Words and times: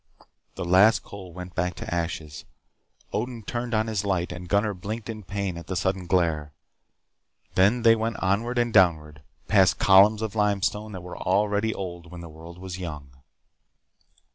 The 0.55 0.65
last 0.65 1.03
coal 1.03 1.31
went 1.31 1.53
back 1.53 1.75
to 1.75 1.93
ashes. 1.93 2.45
Odin 3.13 3.43
turned 3.43 3.75
on 3.75 3.85
his 3.85 4.03
light, 4.03 4.31
and 4.31 4.49
Gunnar 4.49 4.73
blinked 4.73 5.11
in 5.11 5.21
pain 5.21 5.59
at 5.59 5.67
the 5.67 5.75
sudden 5.75 6.07
glare. 6.07 6.53
Then 7.53 7.83
they 7.83 7.95
went 7.95 8.17
onward 8.17 8.57
and 8.57 8.73
downward, 8.73 9.21
past 9.47 9.77
columns 9.77 10.23
of 10.23 10.33
limestone 10.33 10.91
that 10.93 11.03
were 11.03 11.19
already 11.19 11.71
old 11.71 12.09
when 12.11 12.21
the 12.21 12.29
world 12.29 12.57
was 12.57 12.79
young. 12.79 13.11